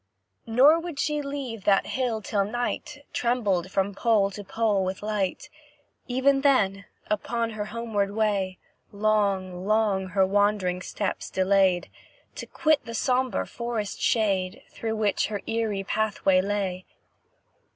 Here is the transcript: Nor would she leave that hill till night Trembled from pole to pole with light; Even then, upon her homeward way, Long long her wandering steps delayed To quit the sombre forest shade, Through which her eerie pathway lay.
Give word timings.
Nor 0.47 0.79
would 0.79 0.97
she 0.99 1.21
leave 1.21 1.63
that 1.65 1.85
hill 1.85 2.23
till 2.23 2.43
night 2.43 3.05
Trembled 3.13 3.69
from 3.69 3.93
pole 3.93 4.31
to 4.31 4.43
pole 4.43 4.83
with 4.83 5.03
light; 5.03 5.47
Even 6.07 6.41
then, 6.41 6.85
upon 7.05 7.51
her 7.51 7.65
homeward 7.65 8.09
way, 8.15 8.57
Long 8.91 9.63
long 9.67 10.07
her 10.07 10.25
wandering 10.25 10.81
steps 10.81 11.29
delayed 11.29 11.87
To 12.33 12.47
quit 12.47 12.83
the 12.83 12.95
sombre 12.95 13.45
forest 13.45 14.01
shade, 14.01 14.63
Through 14.71 14.95
which 14.95 15.27
her 15.27 15.41
eerie 15.45 15.83
pathway 15.83 16.41
lay. 16.41 16.83